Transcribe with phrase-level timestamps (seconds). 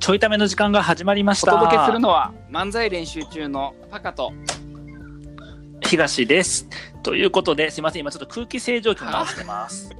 [0.00, 1.52] ちょいための時間が始まりましおた。
[1.52, 4.32] 届けするのは漫才練習中のパカと
[5.82, 6.66] 東です。
[7.02, 9.90] ということで、すいません、今ちょっと空気清浄機を直してます。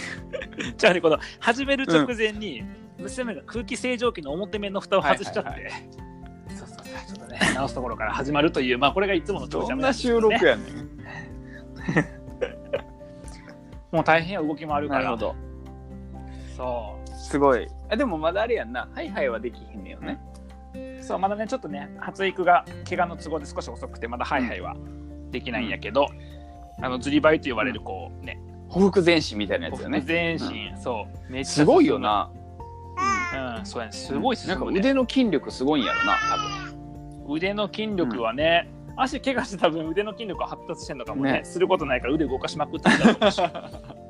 [0.78, 2.64] じゃあね、この始める直前に、
[2.98, 5.72] 娘が空気清浄機の表面の蓋を外しちゃって、はいはい
[6.56, 10.76] そうそうちょっとね、直すところから始まるという、まあ、これがいつものちょいためどんな収んですけどね録やねん
[13.96, 15.04] もう大変や動きもあるから。
[15.04, 15.36] なるほど
[16.56, 16.95] そう。
[17.26, 17.66] すごい。
[17.88, 18.88] あでもまだあれやんな。
[18.94, 20.20] ハイハイはできひんねよね。
[21.02, 24.76] そうまだねちょっとね発育が怪我の都合で少し遅くてまだハイハイは
[25.30, 26.06] できないんやけど、
[26.80, 30.00] あのずりばいと言われるこうねほふ前進みたいなやつよね。
[30.00, 31.32] 全身、そう。
[31.32, 32.30] めっちゃすごいよな。
[33.58, 33.92] うんそうやね。
[33.92, 34.60] すごい進むね。
[34.60, 36.16] なんか腕の筋力すごいんやろな
[37.28, 41.32] 腕の筋力はね、足怪我して多分腕の筋力が発達してんのかもね。
[41.32, 41.44] ね。
[41.44, 43.96] することないから腕動かしまくってるんだと思う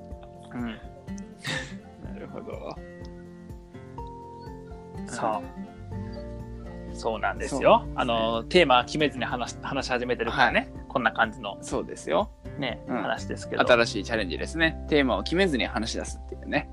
[5.06, 7.84] そうそうなんですよ。
[7.84, 11.58] そうあのテーマは決めずに話し話し始めてるからね、こんな感じの。
[11.60, 12.30] そうですよ。
[12.58, 13.02] ね、うん。
[13.02, 13.66] 話ですけど。
[13.66, 14.82] 新しいチャレンジですね。
[14.88, 16.70] テーマを決めずに話し出すっていうね。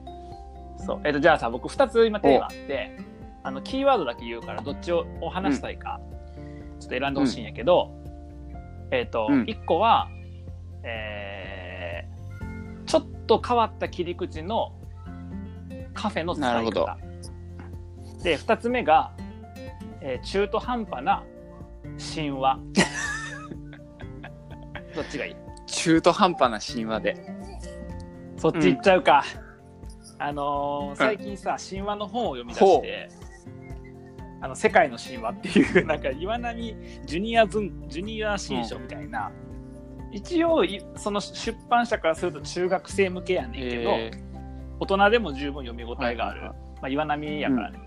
[0.77, 2.97] そう、えっ、と、じゃあさ、僕2つ今テーマあって、
[3.43, 5.99] あの、キーワードだけ言うから、どっちをを話したいか、
[6.79, 7.91] ちょっと選んでほしいんやけど、
[8.91, 9.43] えっ、と、うん。
[9.43, 10.07] 1個は、
[10.83, 11.73] えー
[12.85, 14.73] ちょっと変わった切り口の
[15.93, 16.81] カフェの使いなるほど。
[16.81, 16.97] 方。
[18.23, 19.11] で、2つ目が、
[20.01, 21.23] えー中途半端な
[22.15, 22.59] 神話。
[24.95, 25.35] どっちがいい？
[25.65, 27.15] 中途半端な神話で。
[28.37, 29.23] そっち行っちゃうか。
[30.19, 33.09] あのー最近さ、神話の本を読み出して、
[34.41, 39.31] あの世界の神話っていう、なんか岩波ジュニア文、ジュニア新書みたいな、
[40.11, 44.11] 一応い、その出版社からすると中学生向けやねんけど、え
[44.79, 46.55] 大人でも十分読み応えがある、はいはいはい。
[46.81, 47.79] まあ、岩波やからね、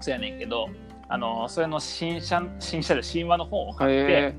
[0.00, 0.68] そうやねんけど、
[1.08, 4.34] あのーそれの新車、新車で神話の本をー買って、へ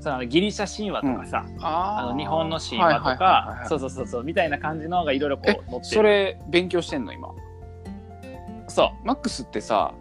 [0.00, 5.84] そのギリシャ神話とかさ、ーああの日本の神話とか、そうそそうそうそうみたいな感じのがいろいろこう載ってる。
[5.84, 7.28] それ勉強してんの今？
[8.68, 9.06] そう。
[9.06, 9.94] マックスってさ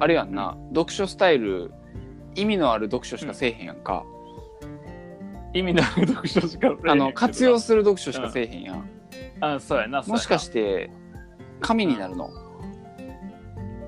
[0.00, 1.72] あれやんな、読書スタイル
[2.34, 4.04] 意味のある読書しかせえへんやんか、
[5.52, 8.88] 意味のある読書しかあの活用する読書しかせえへんやん、
[9.40, 10.90] あそうやなもしかしして
[11.60, 12.30] 神になるの、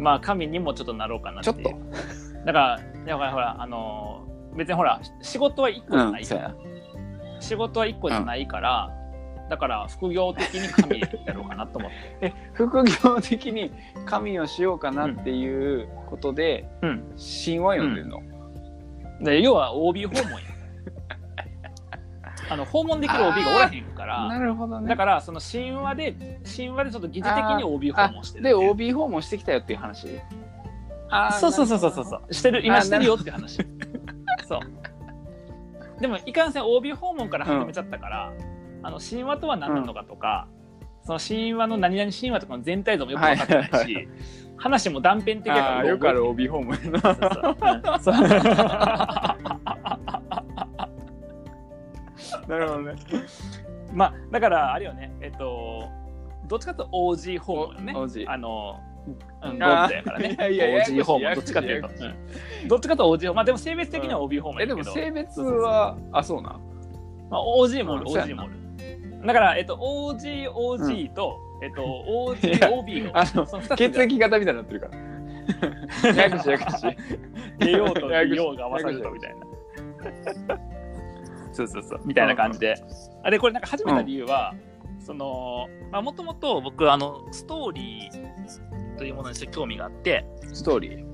[0.01, 1.65] まあ神にもちょっとなろうかなっていう。
[1.65, 2.47] ちょっと。
[2.47, 6.55] だからだからほらあのー別にほら仕事は一個じゃうなんい、そうや
[7.41, 8.91] 仕事は一個じゃないから、
[9.49, 11.97] だから副業的に神やろうかなと思って。
[12.21, 13.73] え副業的に
[14.05, 16.99] 神をしようかなっていうことで、うん。
[17.17, 18.23] 神話読んでるの、
[19.23, 20.50] で要は OB 訪問や
[22.51, 24.89] あの訪問できる OB がおらへんからなるほどね。
[24.89, 30.21] だからその神話で神話でちょっと疑似的に OB 訪問してるで OB 訪問してきたよっていう話？
[31.11, 32.05] あーそうそうそうそうそう。
[32.05, 33.65] そうしてる今あしてるよって話。
[34.49, 36.01] そう。
[36.01, 38.33] でもいかんせん OB 訪問から始めちゃったから、
[38.83, 40.49] あの神話とは何なのかとか、
[41.05, 44.13] その神話の何々神話とかの全体像もよく分かってないし、はいはいは
[44.57, 47.01] 話も断片的やからよくある OB 訪問やな。
[47.01, 47.57] そうそう。
[47.63, 48.01] うん。
[48.01, 48.15] そう
[52.51, 52.95] なるほどね。
[53.93, 55.13] まあだからあれよね。
[55.21, 55.89] えっと
[56.49, 57.93] どっちかというと OG 訪問よね。
[57.97, 58.81] お OG あの
[59.43, 59.59] うん。
[59.59, 60.37] ゴあーッドやからね。
[60.53, 61.89] いやいや OG 訪問どっちかというと、
[62.69, 66.61] どっちかと OG 訪問まあでも性別的には OB 訪問えでもやけど、性別はあそうなん？
[67.31, 68.43] まあ、OG もおる OG な。
[68.43, 68.61] もおる
[69.27, 74.99] だから、えっと、OGOG と、えっと、 いや OGOB があのその2つ血液型みたいになってるから。
[76.15, 76.97] ややこしいややこしい。
[77.59, 79.35] 出ようとややこしい出ようが合わさるとみたい
[80.49, 80.61] な。
[81.53, 82.75] そうそうそう、みたいな感じで。
[83.23, 84.55] あれ、これなんか始めた理由は、
[85.01, 91.11] その、まあ、もともと僕、あの、ストーリーというものにすごい興味があって、ストーリー。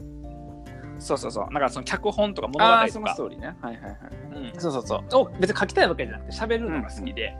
[0.98, 3.56] そうそうそう、なんかその脚本とか物語ああそとか、のストーリーね。
[3.60, 7.36] はいはいはいうん、そうそうそう、を別に書きたいわけじゃなくて、喋るのが好きで、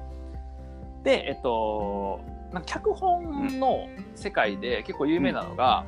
[1.05, 2.21] で、えっと、
[2.53, 5.85] なんか脚本の世界で結構有名なのが、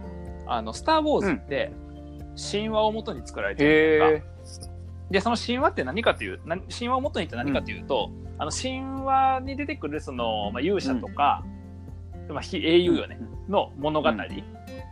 [0.47, 1.73] あの、スター・ウォーズって、
[2.51, 4.27] 神話を元に作られてるへと
[4.67, 4.78] か、
[5.11, 11.45] で、その神話って何かという、な神話を元にって何かというと、あの神話に出てくるその、まあ、勇者とか、
[12.29, 13.19] まあ、非英雄よね、
[13.49, 14.11] の物語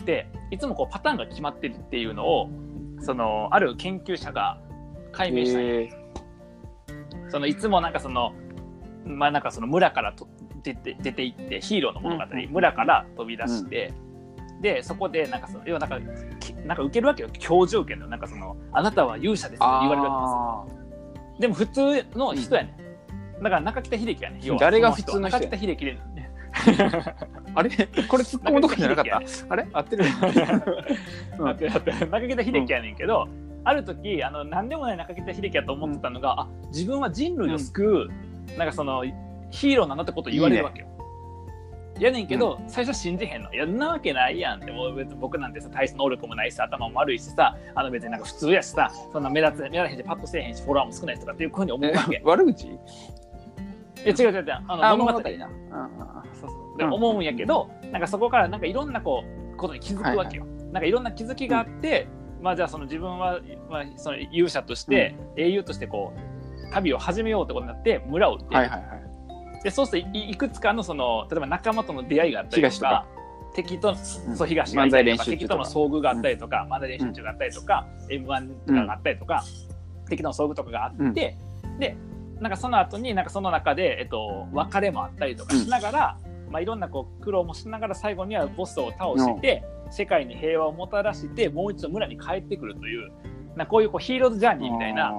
[0.05, 2.49] で、いつもこうパターンが決まってるっていうのを、
[3.01, 4.59] その、ある研究者が
[5.13, 5.81] 解明したんよ。
[5.81, 6.07] へ
[7.29, 8.33] そのいつもなんかその、
[9.05, 10.29] まあなんかその村からと
[10.63, 13.93] 出て出て行ってヒーローの物語、うんうん村から飛び出して、
[14.61, 15.99] でそこでなんかその要はなんか
[16.36, 16.36] き
[16.67, 17.29] なんか受けるわけよ。
[17.33, 18.09] 教条件の。
[18.09, 21.41] なんかそのあなたは勇者ですって言われるわけですよ。
[21.41, 22.77] でも普通の人やね、
[23.41, 25.99] ん、だから中北秀樹やね誰がそ普通の人や中北秀樹で。
[27.55, 27.71] あれ？
[28.09, 29.21] これ突っ込むとこじゃなかった？
[29.51, 30.05] あれ合ってる
[31.39, 31.49] うん。
[31.49, 33.29] あってあって中北秀樹やねんけど、
[33.65, 38.09] ある時あの何でもない中北秀樹やと思ってたのが、あ自分は人類を救
[38.55, 39.05] う、なんかその
[39.51, 40.89] ヒーローなんだってことを言われるわけよ。
[42.03, 43.53] やねんけど、最初信じへんの。
[43.53, 52.21] いや、んなわけないやんって、もう別に僕なんてさ、大した能力もないしさ、頭も悪いしさ、あの別になんか普通やしさ、そんな目立つ、目立たへんし、パッとせえへんし、フォロワーも少ないしとかっていうふうに思うわけ。
[52.25, 52.79] 悪口？
[54.05, 55.51] え、違う違う違う、あのあ物語な。
[56.41, 56.79] そうそう。
[56.79, 60.45] でうん思うんやけど、なんかそこからなんかいろんなこうことに気づくわけよ。
[60.73, 62.09] なんかいろんな気づきがあって、
[62.43, 63.41] まあじゃあその自分は、
[63.71, 69.06] まあ、その勇者として、英雄としてこう旅を始めようってことになって村を出る、はいはいはい
[69.67, 73.07] でそうするといいくつかのその例えば仲間との出会いがあったりとかか。
[73.53, 73.97] 敵と、ん。
[73.97, 74.77] そう東
[75.25, 79.43] 敵との遭遇があったりとか、漫才練習中があったりとか、M1 とかがあったりとか、
[80.09, 81.37] 敵との遭遇とかがあって、
[81.81, 81.97] で
[82.39, 93.11] なんかその後になんかその中で、えっと、別れもあったりとかしながら、まあ、いろんなこう苦労もしながら最後にはボスを倒して、世界に平和をもたらしてもう一度村に帰ってくるという
[93.57, 95.13] なこういうこうヒーローズジャーニーみたいな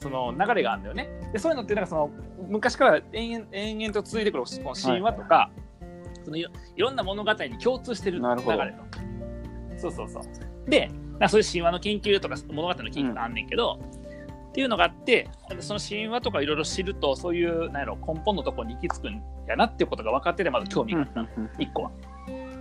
[0.00, 1.08] その流れがあるんだよね。
[1.32, 2.10] でそういうのってなんかその
[2.48, 5.50] 昔から延々延々と続いてくるこの神話とか、
[6.24, 6.46] そのい
[6.76, 8.48] ろんな物語に共通してる流れと。
[9.78, 10.70] そうそうそう。
[10.70, 13.78] でなそういう神話の研究とか物語の研究があんねんけど、
[14.48, 15.28] っていうのがあって
[15.60, 21.28] その神話とかいろいろ知るとそういうなんやろ根本のところに行き着くんやなっていうことが分かっててまず興味があったの、
[21.58, 21.90] 一個は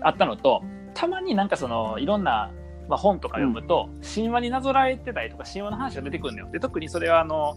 [0.01, 0.61] あったのと
[0.93, 2.51] たまになんかそのいろんな、
[2.87, 6.49] まあ、本とか読むと、神話になぞらえてたりとか神話の話が出てくるんだよ。
[6.51, 7.55] で特にそれはあの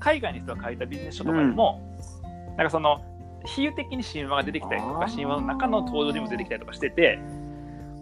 [0.00, 1.80] 海外の人が書いたビジネス書とかにも、
[2.56, 3.02] なんかその
[3.44, 7.18] 比喩的に神話が出てきたりとか神話の中の登場人物出てきたりとかしてて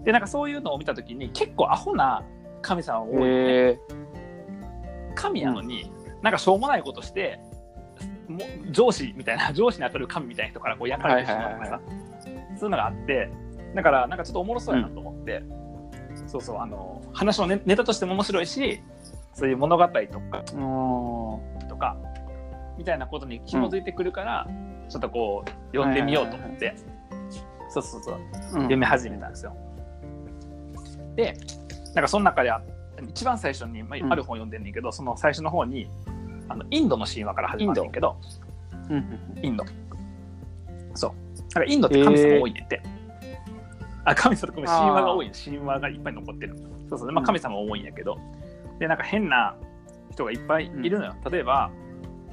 [0.05, 2.25] でなんかそういうのを見た時に結構アホな
[2.62, 3.78] 神様が多いよね、へ
[5.14, 5.90] 神やのに、
[6.23, 7.38] なんかしょうもないことして
[8.28, 8.40] も
[8.70, 11.82] 上司みたいな 上司に当たる神みたいな人からこう焼かれてしまうとかさ、はい。
[12.56, 13.31] そういうのがあって
[13.75, 15.43] だからなんかちょっとおもろそうやなと思って、
[16.26, 18.81] そうそうあの話のネネタとしても面白いし
[19.32, 21.69] そういう物語とかー。
[21.69, 21.96] とか
[22.78, 24.46] みたいなことに紐づいてくるから、
[24.88, 26.75] ちょっとこう読んでみようと思って、
[27.70, 28.19] そうそうそう。
[28.52, 29.56] 読み始めたんですよ。
[31.17, 31.37] で
[31.94, 32.62] なんかその中であ
[33.08, 35.88] 一番最初に、まうんあ、ある本読んでんねんけど、その最初の方に
[36.49, 38.17] あのインドの神話から始まるんだけど
[38.90, 39.20] うん。
[39.43, 39.64] インド。
[40.94, 41.11] そう。
[41.55, 42.82] なんかインドって神様多いねんって、
[44.06, 45.32] あ神様神話が多いね。
[45.44, 46.56] 神話がいっぱい残ってる。
[46.88, 48.17] そうそう、まあ、神様多いんやけど、
[48.79, 49.56] でなんか変な
[50.12, 51.73] 人がいっぱいいるのよ、例えば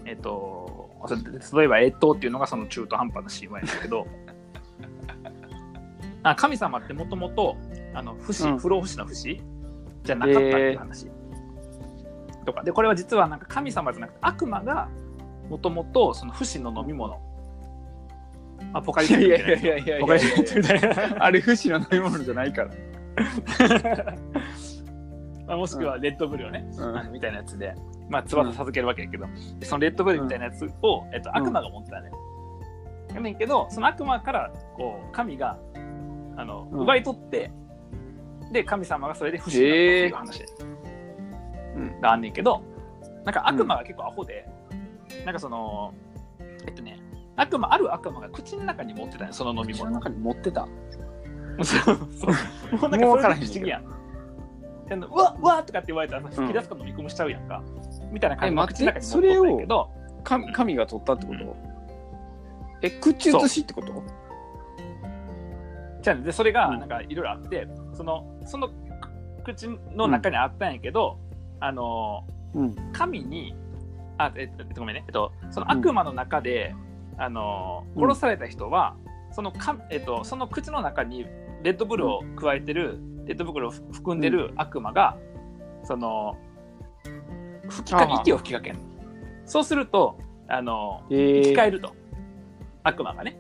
[0.06, 1.22] えっ、とそれ
[1.62, 4.08] 例えば越冬っていうのがその中途半端な神話やけど。
[6.22, 7.58] あ神様ってもともと
[7.94, 8.60] あの不死、うん。
[8.60, 9.42] 不老不死の不死？
[10.04, 11.08] じゃなかったっていう話、
[12.46, 12.64] とか。
[12.64, 14.90] でこれは実はなんか神様じゃなくて悪魔が
[15.50, 17.20] もともとその不死の飲み物
[18.74, 19.50] アポカリスみたいな。
[19.50, 21.26] やいやいやいやいアポカリプスやみたいな。
[21.26, 22.72] あれ不死の飲み物じゃないから。
[25.46, 26.98] まあもしくはレッドブルをね、うん。
[26.98, 27.76] あのみたいなやつで、
[28.10, 29.26] まあ、翼授けるわけやけど、
[29.60, 32.12] でそのレッドブルみたいなやつを、えっと、悪魔が持ってたね。
[33.14, 35.58] やねんけど、その悪魔からこう神が
[36.38, 36.80] あのうん。
[36.82, 37.52] 奪い取って、
[38.52, 40.46] で、神様がそれで不死になったっていう話
[41.76, 42.02] うん。
[42.02, 42.62] があんねんけど、
[43.26, 44.48] なんか悪魔が結構アホで、
[45.26, 45.94] なんかその、
[46.68, 47.00] えっとね、
[47.36, 49.86] 悪魔、ある悪魔が口の中に持ってたね、その飲み物。
[49.86, 50.68] 口の中に持ってた。
[51.64, 52.78] そうそう。
[52.78, 53.86] もうなんかそれで不思議やん。
[54.90, 57.64] でうわうわとかって言われたらさ吹き出すか飲み込むしちゃうやんか。
[58.12, 59.90] みたいな感じで口の中に持っとったんやけど、
[60.24, 61.56] 神神が取ったってこと、う
[62.82, 64.04] え口移しってこと？
[66.02, 66.80] じゃあねでそれがうん。
[66.80, 68.70] なんかいろいろあって、そのその
[69.44, 71.18] 口の中にあったんやけど、
[71.60, 72.76] あのうん。
[72.92, 73.56] 神に
[74.18, 75.04] あえっとごめんね。
[75.08, 76.76] えっとその悪魔の中で、
[77.18, 78.96] あのうん殺された人は、
[79.32, 81.26] そのかえっとその口の中に
[81.64, 85.18] レッドブルを加えてる、レッドブルを含んでる悪魔が、
[85.84, 86.38] その
[87.70, 88.78] 吹きか息を吹きかける
[89.46, 90.18] そうすると
[90.48, 91.94] あのえ生き返ると、
[92.84, 93.38] 悪魔がね。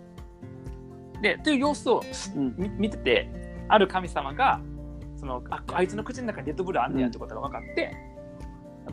[1.22, 2.03] でという様子を
[2.36, 2.56] うん。
[2.58, 3.30] み見てて
[3.70, 4.60] ある神様が
[5.15, 7.96] そのああいつの口の中にレッドブルあんねやってことが分かって、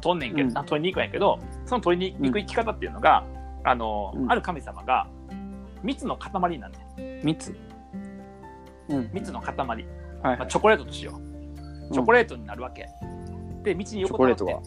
[0.00, 0.58] 取んねんけど、うん。
[0.58, 3.24] あ取りに行くんやけどその取りに行く生き方っていうのが、
[3.64, 4.30] あのうん。
[4.30, 5.06] ある神様が
[5.82, 7.56] 蜜の塊になんねん蜜？
[8.88, 9.10] うん。
[9.12, 9.86] 蜜の塊、まはい。
[10.40, 11.12] あ、チョコレートとしよ
[11.90, 11.94] う。
[11.94, 12.88] チョコレートになるわけ、
[13.62, 14.44] で道に横たわって。
[14.44, 14.60] が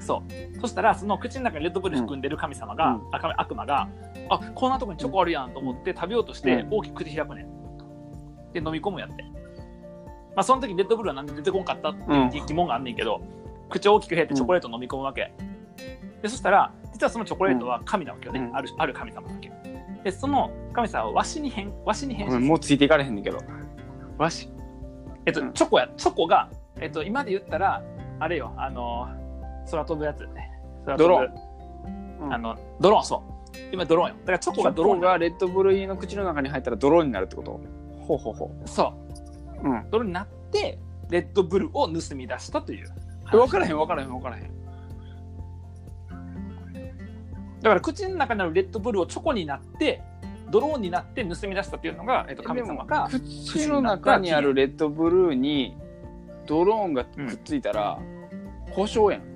[0.00, 0.22] そ
[0.56, 0.60] う。
[0.60, 3.00] そしたらその口の中にレッドブル含んでる神様が、うん。
[3.12, 3.88] 悪魔が
[4.28, 6.68] あこんなとこにチョコあるやんと思って食べようとしてうん。
[6.70, 8.52] 大きく口開くねん。
[8.52, 9.22] で飲み込むんやって。
[10.36, 13.20] まあその時レッドブルはなんで出てこんかったっていう疑問があんねんけど、
[13.70, 15.32] 口を大きく開いてチョコレートを飲み込むわけ、
[16.22, 18.56] でそしたら実はそのチョコレートは神なわけよね、うん。
[18.56, 19.52] あるある神様なわけ。
[20.02, 22.38] でその神様はわしに変わしに変身。
[22.44, 23.38] もうついていかれへんねんけど。
[24.18, 24.50] わし
[25.24, 25.52] えっと、うん。
[25.52, 26.50] チョコや、チョコが、
[26.80, 27.82] えっと、今で言ったら、
[28.18, 29.08] あれよ、あの、
[29.70, 30.50] 空飛ぶやつよね。
[30.96, 32.32] ドローン。
[32.32, 33.56] あの、ドローン、そう。
[33.72, 34.14] 今、ドローンよ。
[34.20, 37.60] だから、チョコがドローンがレッドブルの口の中に入ったらドローンになるってこと？
[38.00, 38.94] ほうほうほそ
[39.62, 39.68] う。
[39.68, 39.90] ううん。
[39.90, 40.78] ドローンになって、
[41.10, 42.88] レッドブルを盗み出したという。
[43.30, 44.50] 分からへん分からへん分からへん
[47.62, 50.02] だから、口の中にあるレッドブルをチョコになって、
[50.50, 52.84] ドローンになって盗み出したっていうのが、えっと、神様。
[52.84, 55.76] が、口の中にあるレッドブルーに
[56.46, 57.98] ドローンがくっついたら
[58.72, 59.28] 故障やん。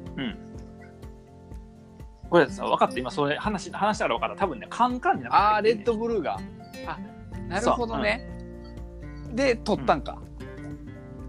[2.31, 4.37] これさ、分かった、今、それ話、話したら分かった。
[4.37, 6.39] 多分ね、カンカンになってあーレッドブルーが。
[6.87, 6.99] あ
[7.47, 8.27] なるほどね。
[9.35, 10.19] で取ったんか。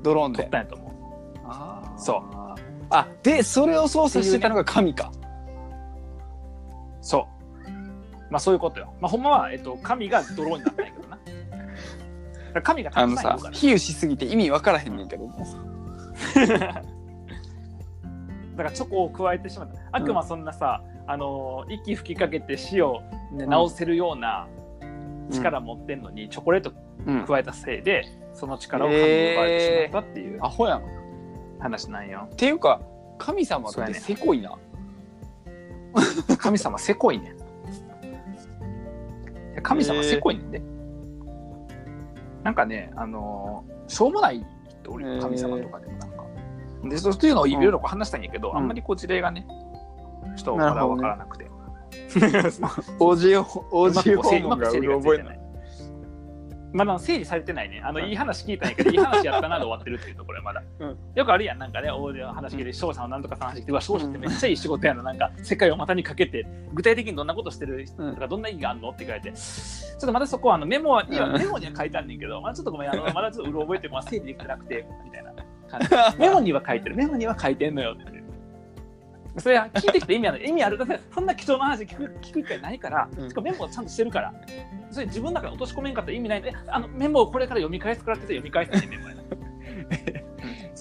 [0.01, 0.37] ドローンで。
[0.37, 1.39] 取ったんやと思う。
[1.45, 1.97] あー。
[1.97, 2.43] そう。
[2.89, 5.11] あでそれを操作してたのが神か
[7.03, 7.27] そ
[7.67, 7.71] う。
[8.31, 8.93] まあそういうことよ。
[8.99, 11.19] まあほんまは、えっと、神がドローンになったんやけどな。
[12.63, 13.55] 神がたあのさくさんいるから。
[13.55, 15.33] 比喩しすぎて意味分からへんねんけど だ
[18.57, 19.79] からチョコを加えてしまった。
[19.91, 23.01] あくまそんなさ、あのー息吹きかけて死を、
[23.33, 24.47] ね、治せるような
[25.31, 26.71] 力持ってんのに、チョコレート
[27.05, 30.83] うん加えたせいで、その力を神に奪われてしまったっていうアホやんっ
[31.59, 32.29] 話なんよ。
[32.37, 32.81] ていうか
[33.17, 34.55] 神様ってせこいな、
[36.37, 37.35] 神様せこいねん。
[39.61, 40.61] 神様せこいねんで。
[42.43, 44.45] なんかね、あのーしょうもない
[44.81, 46.23] 人神様とかでもなんか。
[46.83, 49.45] で、そういうのをいろいろ話したんやけど、うんあんまりこう事例がね、
[50.35, 51.51] ちょっとまだわからなくて。
[52.99, 55.42] OG うまく整う訪問がまく整理がつい覚えないてない。
[56.73, 57.81] まだ整理されてないね。
[57.85, 60.63] あの、いい話聞いたんやけど、いい話やったなで終わってるっていうところはまだ。
[60.79, 60.97] うん。
[61.13, 71.37] よくあるやん、なんかね、大勢の話聞いて、翔さんはなんとかさんの話聞いて、うわ、翔さんってめっちゃいい仕事やな、なんか、世界を股にかけて、具体的にどんなことしてるとか、どんな意義があるのって書いて、ちょっとまだそこはあのメモには、うん。
[71.37, 75.33] メモには書いてあるねんけど、まだちょっとごめん、あの まだちょっとうろ覚えて、まあ、整理できてなくて、みたいな
[75.69, 76.17] 感じ。
[76.19, 77.93] メモには書いてる、メモには書いてんのよ。
[77.93, 78.22] って。
[79.37, 80.47] それは聞いてきて意味ある。
[80.47, 80.77] 意味ある。
[80.77, 83.29] だってそんな貴重な話聞く聞く機会ないから、うん。
[83.29, 84.33] しかもメモちゃんとしてるから。
[84.91, 86.41] それ自分の中で落とし込めんかったら意味ない。
[86.41, 89.15] んであのメモをこれから読み返すからって言って読み返すねメモや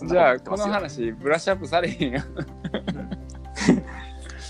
[0.07, 2.25] じゃあこの話ブラッシュアップされへんやん。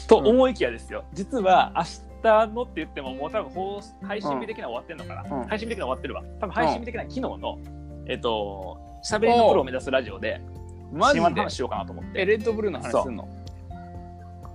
[0.08, 1.04] と思いきやですよ。
[1.12, 1.82] 実は明
[2.22, 5.46] 日のって言ってももう多分放送配信日的には終わってんのかな、うん。
[5.46, 6.24] 配信日的には終わってるわ。
[6.40, 7.58] 多分配信日的には昨日の、
[8.08, 10.40] えっとしゃべりのプロを目指すラジオで
[10.92, 11.24] マジで？
[11.24, 12.20] 神話しようかなと思って。
[12.20, 13.28] えレッドブルーの話すんの？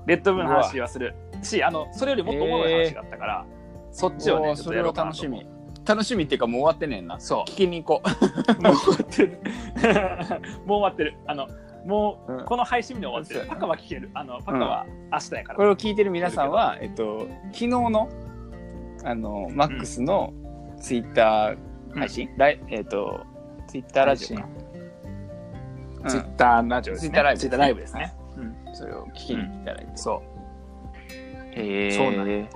[0.08, 1.14] レッドブルの話はする。
[1.44, 3.46] しあのそれよりもっとおもろい話があったから、
[3.92, 4.94] そっちをねちょっとやろおーそれをう。
[4.94, 5.58] かなと思う楽しみ。
[5.86, 7.20] 楽しみっていうかもう終わってんねんな。
[7.20, 7.50] そう。
[7.52, 8.10] 聞きに行こ
[8.62, 9.40] もう終わってる。
[10.66, 11.18] もう終わってる。
[11.28, 11.48] あの、
[11.86, 12.46] もう、うん。
[12.46, 13.40] この配信日で終わってる。
[13.42, 13.50] そう。
[13.50, 14.10] パカは聞ける。
[14.14, 15.54] あの、パカは明日やから。
[15.56, 18.10] うこれを聞いてる皆さんはえっと昨日の
[19.04, 20.34] あのマックスの
[20.80, 21.58] ツイッター
[21.94, 23.26] 配信、ライえっと
[23.68, 24.48] ツイッターラジオか
[26.08, 28.14] ツイッターラジオツイッターライブですね。
[28.38, 28.76] うん。
[28.76, 30.22] それを聞きに行ったらいい、そ
[31.52, 32.48] へえそうなんう。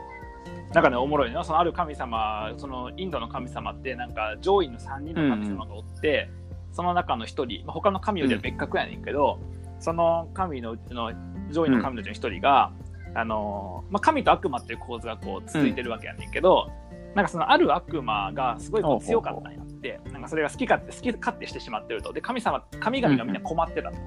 [0.73, 6.29] なんかね、おもろいのそのある神様、そのインドの神様って、なんか上位の3人の神様がおって、
[6.71, 9.39] その中の1人、まあ、他の神よりは別格やねんけど、
[9.79, 11.11] その神のうちの
[11.51, 12.71] 上位の神のうちの1人が、
[13.13, 16.69] あのまあ、神と悪魔っていう構図がこう続いてるわけやねんけど、
[17.15, 22.13] なんかそのある悪魔がすごいこう強かったんやって、なんかそれが好き勝手、好き勝手してしまってると。
[22.13, 23.97] で、神様、神々がみんな困ってたと。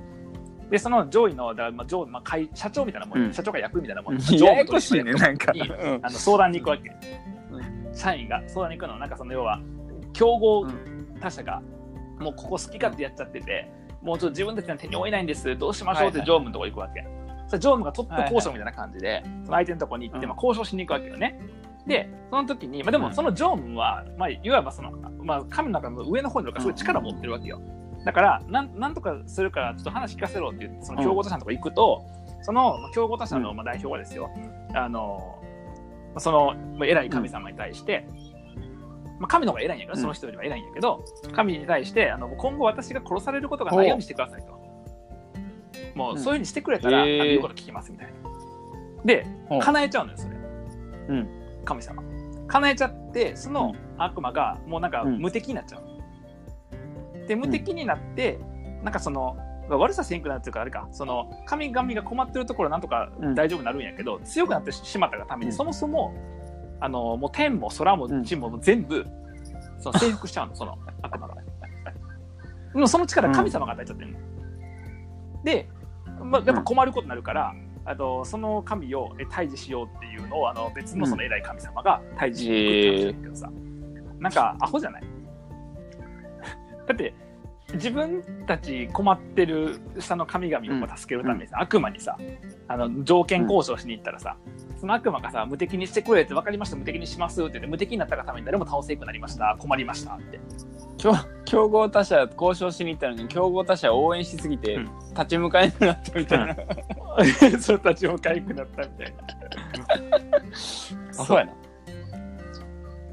[0.70, 3.32] で、その上位の、だまあ上まあ、会社長みたいなもん、うん。
[3.32, 5.52] 社長が役みたいなもん、ややこしいねなんか、
[6.02, 6.90] あの相談に行くわけ、
[7.92, 9.60] 社員が相談に行くのなんかその要は
[10.12, 10.66] 競合
[11.20, 11.62] 他社が
[12.18, 13.70] もうここ好き勝手やっちゃってて
[14.02, 16.26] もうちょっと自分たちの手に負えないんですどうしましょうってはいはい。
[16.26, 17.06] 常務のとこ行くわけ、
[17.48, 20.30] それ常務がトップ交渉みたいな感じで、その相手のとこに行って、うん。
[20.30, 21.40] まあ、交渉しに行くわけよね。
[21.86, 24.90] でその時に、まあ、でもその常務は、まあ、いわばその、
[25.22, 27.60] まあ、神の中の上の方にいるからすごい力を持ってるわけよ
[28.04, 32.04] だからなんなんとかするからちょっと話聞かせろって言ってその競合他社のとこ行くと、
[32.42, 34.30] そのまあ競合他社のまあ代表がですよ、
[34.74, 35.42] あの
[36.18, 38.06] そのまあ偉い神様に対して、
[39.18, 44.62] まあ、神の方が偉いんやけど、うんその人よりは偉いんやけど、神に対してあの今後私が殺されることがないようにしてくださいと。
[45.94, 48.14] もうそういうふうにしてくれたら、へーあの言うこと聞きますみたいな。
[49.04, 49.26] で、
[49.60, 50.34] 叶えちゃうのよ、それ。
[51.08, 51.28] うん
[51.64, 52.02] 神様。
[52.48, 55.93] 叶えちゃって、その悪魔がもうなんかうん無敵になっちゃう。
[57.26, 58.38] で、無敵になって、
[58.82, 59.36] なんかその、
[59.68, 65.56] 悪させんくなるっていうか、あれか、その神々が困ってるところなんとか大丈夫になるんやけど、強くなってしまったがために、うん。
[65.56, 66.12] そもそも、
[66.80, 69.06] あの、もう天も空も地も全部、
[69.78, 71.34] その征服しちゃうの、 その悪魔が。
[72.74, 74.18] もうその力神様が与えちゃってるの。
[75.44, 75.68] で、
[76.22, 77.54] まあ、やっぱ困ることになるから、
[77.86, 83.50] あとその神をえ退治しようっていうのをあの別のその偉い神様が退治して話だけどさ、
[84.18, 85.02] なんかアホじゃない？
[86.86, 87.14] だって
[87.72, 92.16] 自分たち困ってる下の神々を助けるためにさ、悪魔にさ
[92.68, 94.36] あの条件交渉しに行ったらさ、
[94.78, 99.56] その悪魔がさ無敵にしてくれって分かりました無敵にしますって言って無敵になったがために誰も倒せなくなりました。
[99.58, 100.40] 困りましたって。
[100.98, 101.14] 競
[101.44, 104.90] 競合他社交渉しに行ったのに競合他社を応援しすぎて、うん。
[105.14, 106.56] 立ち向かえなくなったみたいな、
[107.60, 111.12] それたちも痒くなったみたいな。
[111.12, 111.38] そう。
[111.38, 111.52] やな。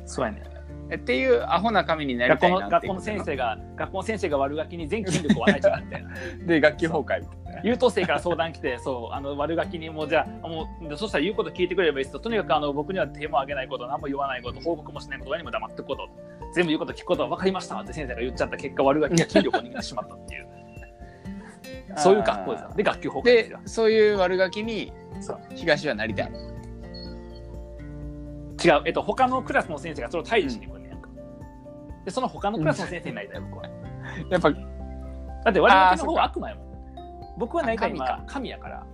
[0.06, 0.51] そうやねえ
[0.96, 6.10] っていうアホな神になり学たいな学校の先生が学校の先生が悪ガキに全筋力を与えちゃうみたいな。
[6.46, 7.62] で学級崩壊みたいな。
[7.64, 12.20] 優等生から相談来てそうあの悪ガキにもうじゃあもうそしたら言うこと聞いてくれればいいですと。
[12.20, 16.10] とにかくあの僕には手も挙げないこと何も言わないこと報告もしないこと何も黙ってくこと
[16.54, 20.48] 全部言うこと聞くことは分かりましたって先生が言っちゃった結果悪ガキが筋力を握ってしまったっていう。
[21.98, 22.74] そういう学校ですよ。
[22.76, 24.92] で学級崩壊でそういう悪ガキに
[25.56, 26.32] 東はなりたい。
[28.64, 30.80] 違う、えっと、他のクラスの先生がそれを退治しに来る。
[30.80, 30.81] んねやんか
[32.06, 33.66] でその他のクラスの先生になりたい僕は。
[34.30, 36.72] やっぱだって我々の方が悪魔やもん。
[37.38, 38.24] 僕は何か今神か。
[38.28, 38.86] 神やから、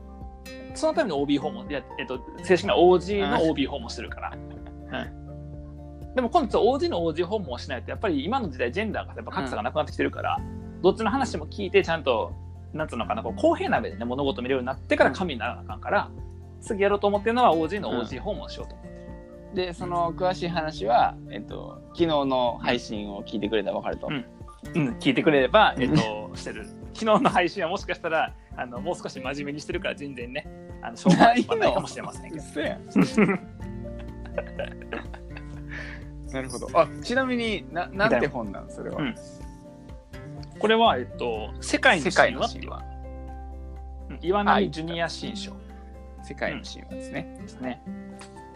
[0.74, 4.34] そのための OB 訪問、いやえっと、正式な OG の OB 訪問してるから。
[4.34, 10.40] うん、でも今度 OG の OG 訪問をしないと、やっぱり今の時代ジェンダーがやっぱ格差がなくなってきてるから、
[10.82, 12.32] どっちの話も聞いてちゃんと、
[12.74, 16.10] なんつうのかな、こう公平な目でね、物事見れるようになってから神にならなあかんから、
[16.62, 18.97] 次やろうと思ってるのは OG の OG 訪問しようと思ってる。
[19.54, 24.26] でその詳しい話は、えっと、昨日の配信を聞いてくれたら分かると、うん。
[24.76, 26.66] うん、聞いてくれれば、えっと、してる。
[26.94, 30.48] 昨日の配信はもしかしたら、あのもう少し真面目にしてるから全然ね、
[30.82, 32.44] あの、しょうがないないかもしれませんけど。
[36.32, 36.68] な るほど。
[36.74, 39.16] あちなみにななんて本なんそれは、うん。
[40.60, 42.72] これは、えっと、世界の世界神話っていう。
[44.22, 45.54] 岩波ジュニア新書
[46.24, 47.82] 世界の神話ですね、ですね。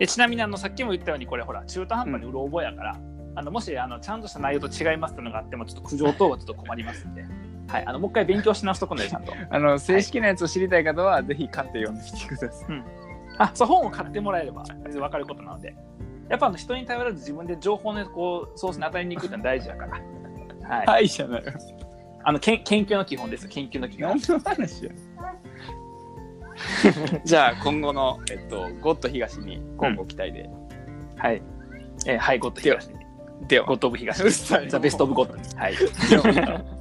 [0.01, 3.00] でちなみにあのさっきも言ったようにこれほら中途半端にうろ覚えやから、
[3.36, 7.23] あのもしあのちゃんとした内容と違いますっていうのがあってもちょっと苦情等はちょっと困りますんで、
[7.71, 9.32] はい、あのもう一回勉強し直しとくのでちゃんと。
[9.47, 12.84] あの正式なやつを知りたい方は、ぜひ買って読んでみてください。
[13.38, 15.75] あそう本を買ってもらえれば分かることなので。
[16.30, 20.78] やっぱあの人に頼らず自分で情報のこうソースに与えに行くってのは大事だから。
[20.78, 21.43] はい、はいじゃない。
[22.23, 24.17] あのけん研究の基本です研究の基本。
[24.17, 24.91] 何の話や
[27.26, 30.50] じゃあ今後の、えっと、ゴッド東に今後期待で、
[31.17, 31.41] はい、
[32.06, 33.02] えーはいゴッド東に。
[33.47, 33.65] では。
[33.65, 34.17] ゴッドオブ東
[34.69, 36.81] ザベストオブゴッドに はい